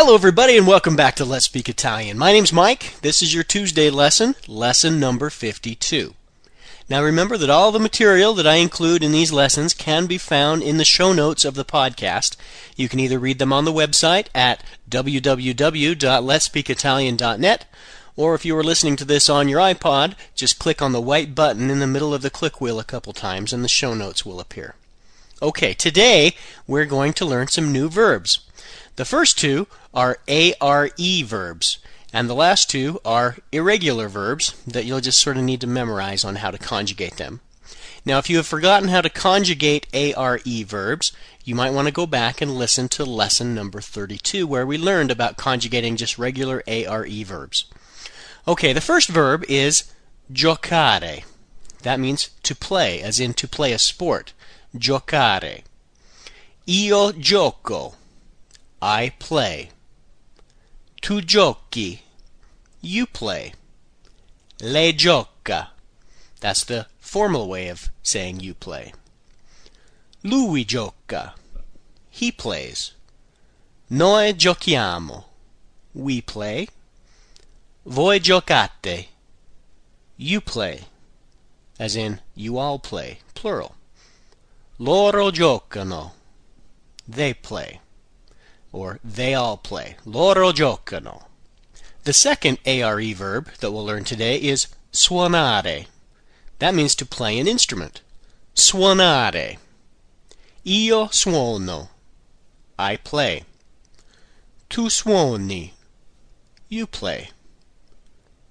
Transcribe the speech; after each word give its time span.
Hello, 0.00 0.14
everybody, 0.14 0.56
and 0.56 0.64
welcome 0.64 0.94
back 0.94 1.16
to 1.16 1.24
Let's 1.24 1.46
Speak 1.46 1.68
Italian. 1.68 2.16
My 2.16 2.30
name's 2.30 2.52
Mike. 2.52 2.94
This 3.02 3.20
is 3.20 3.34
your 3.34 3.42
Tuesday 3.42 3.90
lesson, 3.90 4.36
lesson 4.46 5.00
number 5.00 5.28
52. 5.28 6.14
Now, 6.88 7.02
remember 7.02 7.36
that 7.36 7.50
all 7.50 7.72
the 7.72 7.80
material 7.80 8.32
that 8.34 8.46
I 8.46 8.54
include 8.54 9.02
in 9.02 9.10
these 9.10 9.32
lessons 9.32 9.74
can 9.74 10.06
be 10.06 10.16
found 10.16 10.62
in 10.62 10.76
the 10.76 10.84
show 10.84 11.12
notes 11.12 11.44
of 11.44 11.56
the 11.56 11.64
podcast. 11.64 12.36
You 12.76 12.88
can 12.88 13.00
either 13.00 13.18
read 13.18 13.40
them 13.40 13.52
on 13.52 13.64
the 13.64 13.72
website 13.72 14.28
at 14.36 14.62
www.letspeakitalian.net, 14.88 17.64
or 18.14 18.36
if 18.36 18.44
you 18.44 18.56
are 18.56 18.62
listening 18.62 18.94
to 18.94 19.04
this 19.04 19.28
on 19.28 19.48
your 19.48 19.60
iPod, 19.60 20.14
just 20.36 20.60
click 20.60 20.80
on 20.80 20.92
the 20.92 21.00
white 21.00 21.34
button 21.34 21.70
in 21.70 21.80
the 21.80 21.88
middle 21.88 22.14
of 22.14 22.22
the 22.22 22.30
click 22.30 22.60
wheel 22.60 22.78
a 22.78 22.84
couple 22.84 23.12
times 23.12 23.52
and 23.52 23.64
the 23.64 23.68
show 23.68 23.94
notes 23.94 24.24
will 24.24 24.38
appear. 24.38 24.76
Okay, 25.42 25.74
today 25.74 26.36
we're 26.68 26.84
going 26.84 27.12
to 27.14 27.26
learn 27.26 27.48
some 27.48 27.72
new 27.72 27.88
verbs. 27.88 28.47
The 28.98 29.04
first 29.04 29.38
two 29.38 29.68
are 29.94 30.18
ARE 30.26 30.90
verbs, 31.24 31.78
and 32.12 32.28
the 32.28 32.34
last 32.34 32.68
two 32.68 33.00
are 33.04 33.36
irregular 33.52 34.08
verbs 34.08 34.60
that 34.66 34.86
you'll 34.86 35.00
just 35.00 35.20
sort 35.20 35.36
of 35.36 35.44
need 35.44 35.60
to 35.60 35.68
memorize 35.68 36.24
on 36.24 36.34
how 36.34 36.50
to 36.50 36.58
conjugate 36.58 37.16
them. 37.16 37.38
Now, 38.04 38.18
if 38.18 38.28
you 38.28 38.38
have 38.38 38.46
forgotten 38.48 38.88
how 38.88 39.00
to 39.02 39.08
conjugate 39.08 39.86
ARE 39.94 40.40
verbs, 40.64 41.12
you 41.44 41.54
might 41.54 41.72
want 41.72 41.86
to 41.86 41.92
go 41.92 42.06
back 42.06 42.40
and 42.40 42.58
listen 42.58 42.88
to 42.88 43.04
lesson 43.04 43.54
number 43.54 43.80
32, 43.80 44.48
where 44.48 44.66
we 44.66 44.76
learned 44.76 45.12
about 45.12 45.36
conjugating 45.36 45.94
just 45.94 46.18
regular 46.18 46.64
ARE 46.66 47.06
verbs. 47.24 47.66
Okay, 48.48 48.72
the 48.72 48.80
first 48.80 49.10
verb 49.10 49.44
is 49.48 49.92
giocare. 50.32 51.22
That 51.82 52.00
means 52.00 52.30
to 52.42 52.56
play, 52.56 53.00
as 53.00 53.20
in 53.20 53.32
to 53.34 53.46
play 53.46 53.72
a 53.72 53.78
sport. 53.78 54.32
Giocare. 54.76 55.62
Io 56.66 57.12
gioco. 57.12 57.94
I 58.80 59.10
play. 59.18 59.70
Tu 61.02 61.20
giochi. 61.20 61.98
You 62.80 63.06
play. 63.06 63.54
Lei 64.62 64.92
gioca. 64.92 65.70
That's 66.40 66.62
the 66.62 66.86
formal 67.00 67.48
way 67.48 67.68
of 67.68 67.90
saying 68.04 68.38
you 68.38 68.54
play. 68.54 68.92
Lui 70.22 70.64
gioca. 70.64 71.32
He 72.08 72.30
plays. 72.30 72.92
Noi 73.90 74.32
giochiamo. 74.32 75.24
We 75.92 76.20
play. 76.20 76.68
Voi 77.84 78.20
giocate. 78.20 79.08
You 80.16 80.40
play. 80.40 80.82
As 81.80 81.96
in, 81.96 82.20
you 82.36 82.58
all 82.58 82.78
play. 82.78 83.18
Plural. 83.34 83.74
Loro 84.78 85.32
giocano. 85.32 86.12
They 87.08 87.34
play 87.34 87.80
or 88.72 88.98
they 89.02 89.34
all 89.34 89.56
play. 89.56 89.96
Loro 90.04 90.52
giocano. 90.52 91.26
The 92.04 92.12
second 92.12 92.58
ARE 92.66 93.14
verb 93.14 93.50
that 93.60 93.70
we'll 93.70 93.84
learn 93.84 94.04
today 94.04 94.36
is 94.36 94.68
suonare. 94.92 95.86
That 96.58 96.74
means 96.74 96.94
to 96.96 97.06
play 97.06 97.38
an 97.38 97.46
instrument. 97.46 98.00
Suonare. 98.54 99.58
Io 100.66 101.06
suono. 101.06 101.88
I 102.78 102.96
play. 102.96 103.44
Tu 104.68 104.88
suoni. 104.88 105.72
You 106.68 106.86
play. 106.86 107.30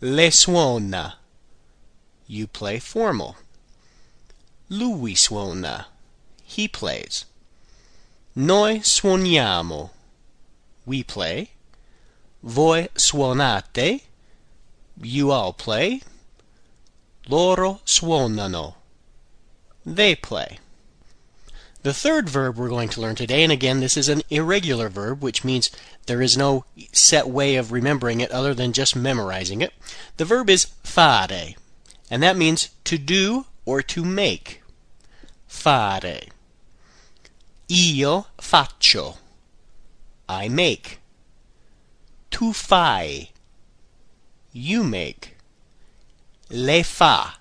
Lei 0.00 0.28
suona. 0.28 1.14
You 2.26 2.46
play 2.46 2.78
formal. 2.78 3.36
Lui 4.68 5.14
suona. 5.14 5.86
He 6.44 6.68
plays. 6.68 7.26
Noi 8.34 8.78
suoniamo 8.78 9.90
we 10.86 11.02
play. 11.02 11.50
Voi 12.42 12.88
suonate, 12.96 14.04
you 15.00 15.30
all 15.30 15.52
play. 15.52 16.02
Loro 17.28 17.80
suonano, 17.84 18.74
they 19.84 20.14
play. 20.14 20.58
The 21.82 21.94
third 21.94 22.28
verb 22.28 22.56
we're 22.56 22.68
going 22.68 22.90
to 22.90 23.00
learn 23.00 23.14
today, 23.14 23.42
and 23.42 23.52
again, 23.52 23.80
this 23.80 23.96
is 23.96 24.08
an 24.08 24.22
irregular 24.28 24.90
verb, 24.90 25.22
which 25.22 25.44
means 25.44 25.70
there 26.06 26.20
is 26.20 26.36
no 26.36 26.64
set 26.92 27.28
way 27.28 27.56
of 27.56 27.72
remembering 27.72 28.20
it 28.20 28.30
other 28.30 28.52
than 28.52 28.74
just 28.74 28.94
memorizing 28.94 29.62
it. 29.62 29.72
The 30.18 30.26
verb 30.26 30.50
is 30.50 30.66
fare, 30.84 31.54
and 32.10 32.22
that 32.22 32.36
means 32.36 32.70
to 32.84 32.98
do 32.98 33.46
or 33.64 33.80
to 33.82 34.04
make. 34.04 34.62
Fare. 35.46 36.20
Io 37.70 38.26
faccio. 38.38 39.16
I 40.30 40.48
make. 40.48 41.00
Tu 42.30 42.52
fai. 42.52 43.30
You 44.52 44.84
make. 44.84 45.36
Lei 46.48 46.84
fa. 46.84 47.40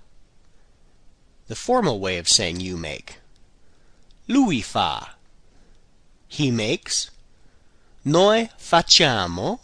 The 1.47 1.55
formal 1.55 2.00
way 2.00 2.17
of 2.17 2.27
saying 2.27 2.59
you 2.59 2.77
make. 2.77 3.19
Lui 4.27 4.61
fa. 4.61 5.16
He 6.27 6.50
makes. 6.50 7.11
Noi 8.03 8.50
facciamo. 8.57 9.59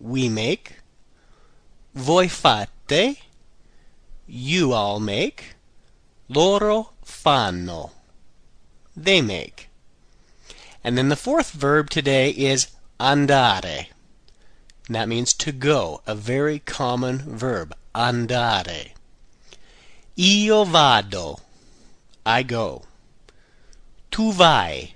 We 0.00 0.28
make. 0.28 0.80
Voi 1.94 2.26
fate. 2.26 3.18
You 4.26 4.72
all 4.72 4.98
make. 4.98 5.54
Loro 6.28 6.94
fanno. 7.04 7.92
They 8.96 9.22
make. 9.22 9.68
And 10.84 10.98
then 10.98 11.08
the 11.08 11.16
fourth 11.16 11.50
verb 11.52 11.88
today 11.88 12.30
is 12.30 12.68
andare. 13.00 13.86
And 14.86 14.94
that 14.94 15.08
means 15.08 15.32
to 15.34 15.50
go, 15.50 16.02
a 16.06 16.14
very 16.14 16.58
common 16.58 17.18
verb, 17.20 17.74
andare. 17.94 18.90
Io 20.18 20.64
vado. 20.64 21.40
I 22.26 22.42
go. 22.42 22.82
Tu 24.10 24.30
vai. 24.30 24.92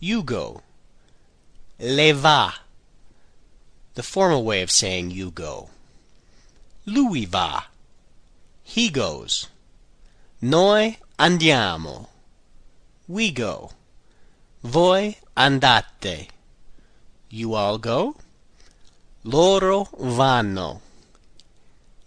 You 0.00 0.24
go. 0.24 0.62
Lei 1.78 2.12
va. 2.12 2.54
The 3.94 4.02
formal 4.02 4.44
way 4.44 4.60
of 4.60 4.70
saying 4.70 5.12
you 5.12 5.30
go. 5.30 5.70
Lui 6.84 7.24
va. 7.24 7.66
He 8.64 8.90
goes. 8.90 9.46
Noi 10.42 10.98
andiamo. 11.18 12.08
We 13.06 13.30
go. 13.30 13.70
Voi 14.62 15.16
andate. 15.36 16.28
You 17.28 17.54
all 17.54 17.78
go. 17.78 18.16
Loro 19.24 19.84
vanno. 19.98 20.80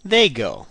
They 0.04 0.28
go. 0.28 0.66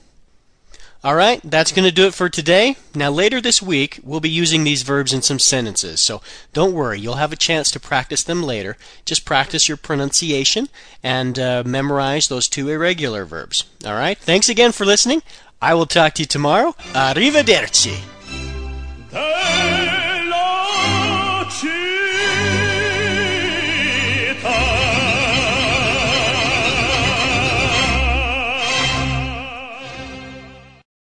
All 1.04 1.16
right, 1.16 1.42
that's 1.44 1.74
going 1.74 1.84
to 1.84 1.92
do 1.92 2.08
it 2.08 2.14
for 2.14 2.30
today. 2.30 2.78
Now, 2.96 3.10
later 3.10 3.42
this 3.42 3.62
week, 3.62 4.00
we'll 4.04 4.22
be 4.22 4.30
using 4.30 4.64
these 4.64 4.84
verbs 4.84 5.12
in 5.12 5.22
some 5.22 5.40
sentences, 5.40 6.02
so 6.02 6.22
don't 6.54 6.72
worry, 6.72 6.98
you'll 6.98 7.16
have 7.16 7.34
a 7.34 7.38
chance 7.38 7.70
to 7.72 7.80
practice 7.80 8.24
them 8.24 8.42
later. 8.42 8.78
Just 9.04 9.26
practice 9.26 9.68
your 9.68 9.76
pronunciation 9.76 10.70
and 11.04 11.38
uh, 11.38 11.64
memorize 11.66 12.30
those 12.30 12.48
two 12.48 12.70
irregular 12.70 13.26
verbs. 13.26 13.66
All 13.86 13.96
right, 13.96 14.18
thanks 14.18 14.48
again 14.48 14.72
for 14.72 14.86
listening. 14.86 15.24
I 15.62 15.74
will 15.74 15.88
talk 15.88 16.14
to 16.14 16.22
you 16.22 16.26
tomorrow. 16.26 16.72
Arrivederci. 16.94 18.00